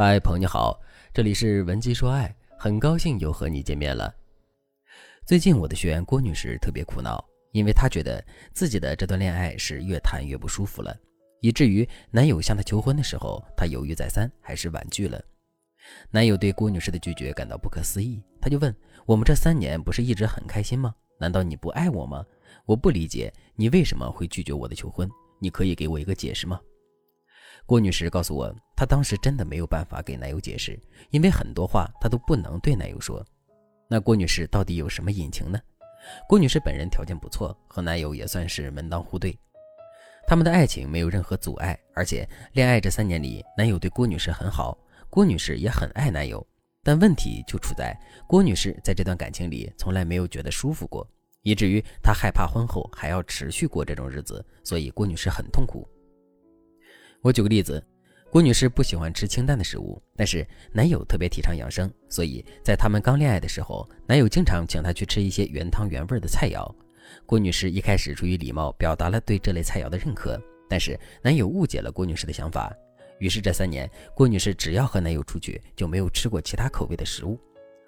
[0.00, 0.80] 嗨，朋友你好，
[1.12, 4.14] 这里是文姬说爱，很高兴又和你见面了。
[5.26, 10.96] 最近我的学员郭女士特别苦恼，因为她觉得自己的这段恋爱是越谈越不舒服了，
[11.40, 15.20] 以至于男友向她求婚的时候，她犹豫再三，还是婉拒了。
[16.12, 18.72] 男友对郭女士的拒绝感到不可思议，他就问
[19.04, 20.94] ：“我们这三年不是一直很开心吗？
[21.18, 22.24] 难道你不爱我吗？
[22.66, 26.60] 我不理解你为什么会拒绝我的求婚，你可以给我一个解释吗？”
[27.68, 33.22] 郭女士告诉我，她当时真的没有办法给男友解释，因为很多话她都不能对男友说。
[33.90, 35.60] 那郭女士到底有什么隐情呢？
[36.26, 39.38] 郭女士本人条件不错，和男友也算是门当户对，
[40.26, 44.74] 他们的爱情没有任何阻碍，而且恋爱这三年里，男友对郭女士很好，
[45.10, 46.42] 郭女士也很爱男友。
[46.82, 47.94] 但问题就出在
[48.26, 51.06] 郭女士在这段感情里从来没有觉得舒服过，
[51.42, 55.86] 以至于她害怕婚后还要持续过这种日子，所以郭女士很痛苦。
[57.20, 57.84] 我举个例子，
[58.30, 66.72] 郭女士不喜欢吃清淡的食物，但是男友特别提倡养生，所以在他们刚恋爱的时候，男友经常请她去吃一些原汤原味的菜肴。
[67.26, 72.72] 郭女士一开始出于礼貌表达了对这类菜肴的认可，但是男友误解了郭女士的想法，
[73.18, 77.36] 于是这三年郭女士只要和男友出去就没有吃过其他口味的食物。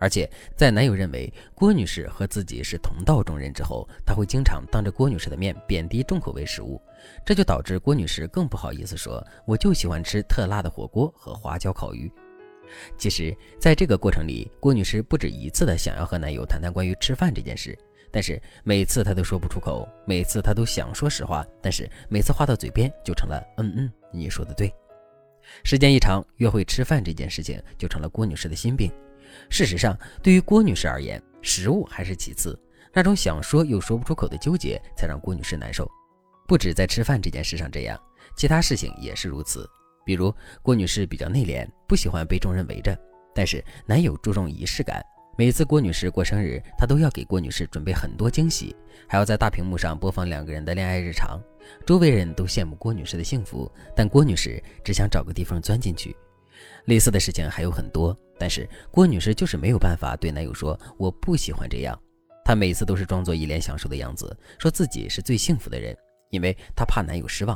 [0.00, 6.80] 而且在男友认为郭女士和自己是同道中人之后，他会经常当着郭女士的面贬低重口味食物，
[7.24, 12.10] 这就导致郭女士更不好意思说：“我就喜欢吃特辣的火锅和花椒烤鱼。”
[12.96, 17.76] 其实，在这个过程里，郭女士不止一次的想要和男友谈谈关于吃饭这件事，
[18.10, 24.72] 但是每次她都说不出口，每次她都想说实话，但是每次话到嘴边就成了“嗯嗯，你说的对”。
[25.62, 28.90] 时间一长，约会吃饭这件事情就成了郭女士的心病。
[29.48, 32.58] 事实上，对于郭女士而言，食物还是其次，
[32.92, 35.90] 那种想说又说不出口的纠结才让郭女士难受。
[36.46, 38.00] 不止在吃饭这件事上这样，
[38.36, 39.68] 其他事情也是如此。
[40.04, 42.98] 比如，郭女士比较内敛，不喜欢被众人围着，
[43.34, 45.00] 但是男友注重仪式感，
[45.38, 48.74] 每次郭女士过生日，他都要给郭女士准备很多惊喜，
[49.06, 51.40] 还要在大屏幕上播放两个人的恋爱日常。
[51.86, 56.16] 周围人都羡慕郭女士的幸福，但郭女士只想找个地方钻进去。
[56.86, 58.18] 类似的事情还有很多。
[58.40, 62.00] 但是郭女士就是没有办法对男友说我不喜欢这样，
[62.42, 65.94] 她每次都是装作一脸享受的样子，说自己是最幸福的人，
[66.30, 67.54] 因为她怕男友失望。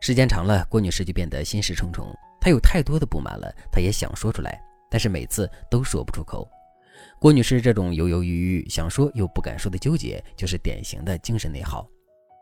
[0.00, 4.60] 时间长了，郭女士就变得心事重重，她有太多的不满了，她也想说出来，
[4.90, 6.50] 但是每次都说不出口。
[7.20, 11.88] 郭女士这种犹犹豫豫、想说又不敢说的纠结，就是典型的精神内耗。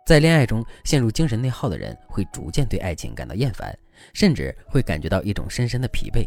[0.07, 3.79] 在恋爱中陷入精神内耗的人，会逐渐对爱情感到厌烦，
[4.15, 6.27] 甚至会感觉到一种深深的疲惫。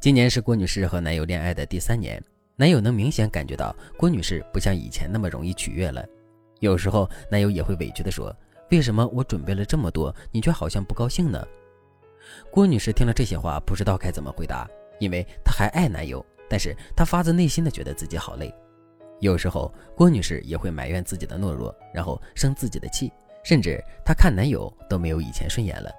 [0.00, 2.22] 今年是郭女士和男友恋爱的第三年，
[2.56, 6.04] 男友能明显感觉到郭女士不像以前那么容易取悦了。
[6.60, 8.34] 有时候男友也会委屈地说
[8.70, 11.42] ：“为什么我准备了这么多，你却好像不高兴呢？”
[12.52, 14.68] 郭女士听了这些话，不知道该怎么回答，
[14.98, 18.54] 因为她还爱男友，但是她发自内心的觉得自己好累。
[19.20, 23.10] 有时候郭女士也会埋怨自己的懦弱，然后生自己的气，
[23.42, 25.90] 甚至她看男友都没有以前顺眼了。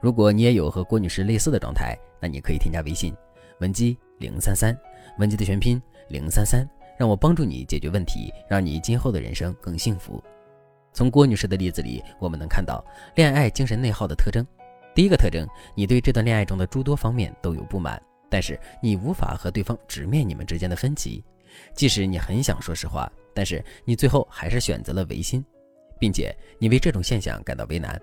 [0.00, 3.14] 如果你也有和郭女士类似的状态，那你可以添加微信
[3.60, 4.76] 文姬零三三，
[5.18, 10.22] 文姬的全拼零三三，让我帮助你解决问题，让你今后的人生更幸福。
[10.92, 14.44] 从郭女士的例子里，我们能看到恋爱精神内耗的特征。
[14.94, 21.24] 第一个特征，你对这段恋爱中的诸多方面都有不满，但是你无法和对方直面你们之间的分歧。
[21.74, 25.44] 即使你很想说实话，但是你最后还是选择了违心，
[25.98, 28.00] 并且你为这种现象感到为难。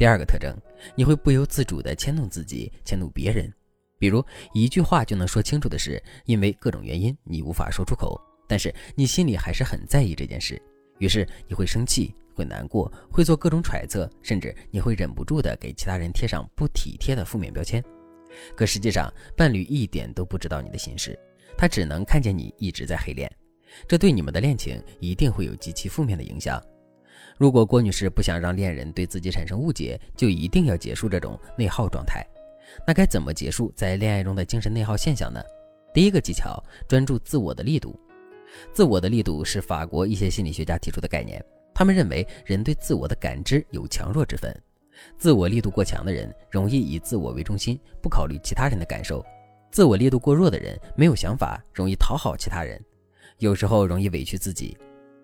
[0.00, 0.56] 第二个特征，
[0.94, 3.52] 你会不由自主地牵动自己，牵动别人。
[3.98, 4.24] 比如
[4.54, 8.18] 一句话就能说清楚的事，因为各种原因你无法说出口，
[8.48, 10.58] 但是你心里还是很在意这件事。
[11.00, 17.84] 于是你会生气，会难过，会做各种揣测，甚至你会忍不住地给其他人贴上不体贴的负面标签。
[18.56, 21.14] 可实际上，伴侣一点都不知道你的心事，
[21.58, 23.30] 他只能看见你一直在黑脸，
[23.86, 26.58] 这对你们的恋情一定会有极其负面的影响。
[27.40, 32.22] 如果郭女士不想让恋人对自己产生误解，就一定要结束这种内耗状态。
[32.86, 35.42] 那该怎么结束在恋爱中的精神内耗现象呢？
[35.94, 37.98] 第一个技巧，专注自我的力度。
[38.74, 41.42] 自我的力度是法国一些心理学家提出的概念。
[41.72, 44.54] 他们认为人对自我的感知有强弱之分。
[45.16, 49.24] 自我力度过强的人容易以自我为中心，不考虑其他人的感受；
[49.72, 52.78] 自我力度过弱的人没有想法，容易讨好其他人，
[53.38, 54.76] 有时候容易委屈自己。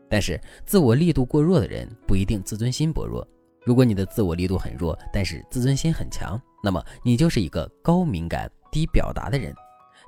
[0.08, 3.26] 但是，自我力度过弱的人不一定自尊心薄弱。
[3.64, 9.52] 如果你的自我力度很弱，但是自尊心很强，那么你就是一个高敏感、低表达的人。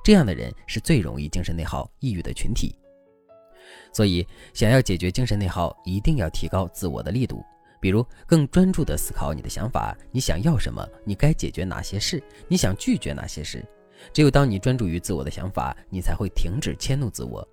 [0.05, 2.79] 这样的人是最容易精神内耗、抑郁的群体。
[3.93, 7.43] 所以，想要解决精神内耗，一定要提高自我的力度。
[7.81, 13.65] 比如更专注地思考你的想法，你想要什么，你该解决哪些事，你想拒绝哪些事。
[14.13, 17.47] 只有当你专注于自我的想法，你才会停止迁怒自我。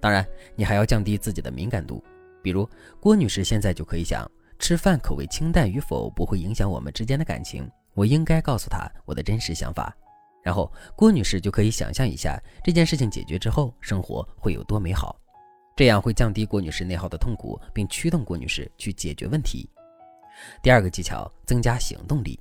[0.00, 0.26] 当然，
[0.56, 2.02] 你还要降低自己的敏感度。
[2.42, 2.68] 比如
[3.00, 4.26] 郭女士现在就可以想，
[4.58, 9.94] 吃饭口味清淡与否不会影响我们之间的感情，我应该告诉她我的真实想法。
[10.42, 15.14] 然后郭女士就可以想象一下这件事情解决之后，生活会有多美好。
[15.76, 19.68] 这样会降低郭女士内耗的痛苦，并驱动郭女士去解决问题。
[20.62, 22.38] 第二个技巧，增加行动力。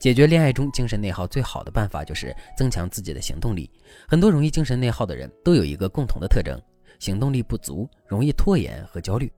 [0.00, 3.70] 解决恋爱中精神内耗最好的办法就是增强自己的行动力。
[4.08, 6.60] 很多容易精神内耗的人都有一个共同的特征：
[6.98, 9.32] 行动力不足，容易拖延和焦虑。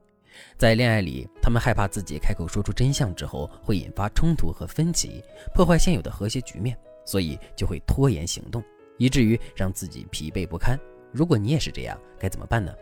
[0.57, 5.23] 在恋爱里，他们害怕自己开口说出真相之后会引发冲突和分歧，
[5.53, 8.63] 破坏现有的和谐局面，所以就会拖延行动，
[8.97, 10.75] 以至于让自己疲惫不堪。
[11.11, 12.73] 如果你也是这样，该怎么办呢？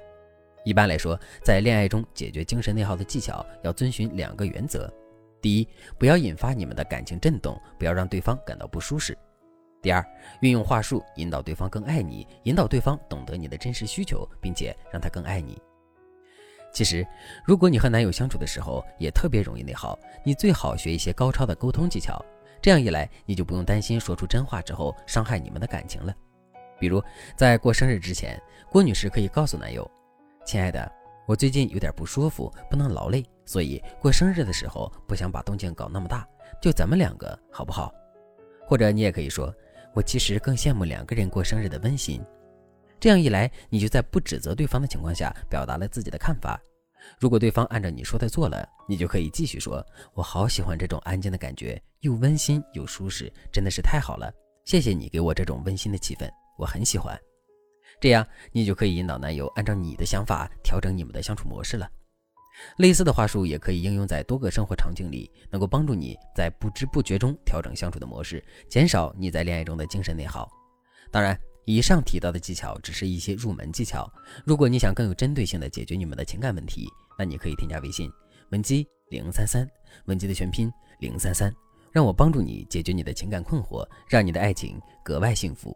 [0.63, 4.91] 一般来说，在恋爱中解决精神内耗的技巧要遵循两个原则。
[5.41, 9.18] 第一，不要引发你们的感情震动，不要让对方感到不舒适。
[9.81, 10.06] 第二，
[10.42, 15.60] 运用话术引导对方更爱你，引导对方懂得你的真实需求，并且让他更爱你。
[16.72, 17.06] 其实，
[17.44, 22.24] 如果你和男友相处的时候也特别容易内耗，你最好学一些高超的沟通技巧。
[22.62, 26.13] 这样一来，你就不用担心说出真话之后伤害你们的感情了。
[26.80, 27.04] 比如，
[27.36, 28.39] 在过生日之前，
[28.69, 29.89] 郭女士可以告诉男友
[30.45, 30.89] ：“亲爱的，
[31.25, 36.25] 我最近有点不舒服，不能劳累。”所以过生日的时候不想把动静搞那么大，
[36.62, 37.92] 就咱们两个好不好？
[38.66, 39.54] 或者你也可以说，
[39.93, 42.21] 我其实更羡慕两个人过生日的温馨。
[42.99, 46.59] 这样一来，你就在不指责对方的情况下表达了自己的看法。
[47.19, 49.83] 如果对方按照你说的做了，你就可以继续说
[50.13, 54.31] ：“我好喜欢这种安静的感觉，又温馨又舒适，真的是太好了。
[54.65, 56.29] 谢谢你给我这种温馨的气氛，
[56.59, 57.19] 我很喜欢。”
[57.99, 61.89] 这样你就可以引导男友按照你的想法调整你们的相处模式了。
[62.77, 70.50] 类似的话术也可以应用在多个生活场景里，能够帮助你在不知不觉中调整相处的模式，减少你在恋爱中的精神内耗。
[71.12, 74.12] 当然，以上提到的技巧只是一些入门技巧。
[74.45, 76.88] 如果你想更有针对性的解决你们的情感问题，
[77.18, 78.09] 那你可以添加微信
[78.50, 79.68] 文姬零三三，
[80.06, 81.54] 文姬的全拼零三三，
[81.92, 85.75] 让我帮助你解决你的情感困惑，让你的爱情格外幸福。